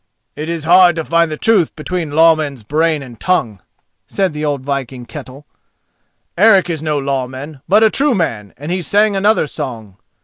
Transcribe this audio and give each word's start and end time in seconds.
"It 0.35 0.49
is 0.49 0.63
hard 0.63 0.95
to 0.95 1.05
find 1.05 1.29
the 1.29 1.37
truth 1.37 1.75
between 1.75 2.09
lawman's 2.13 2.63
brain 2.63 3.03
and 3.03 3.19
tongue," 3.19 3.61
said 4.07 4.33
the 4.33 4.43
old 4.43 4.61
viking 4.63 5.05
Ketel. 5.05 5.45
"Eric 6.35 6.71
is 6.71 6.81
no 6.81 6.97
lawman, 6.97 7.61
but 7.67 7.83
a 7.83 7.91
true 7.91 8.15
man, 8.15 8.51
and 8.57 8.71
he 8.71 8.81
sang 8.81 9.15
another 9.15 9.45
song. 9.45 9.97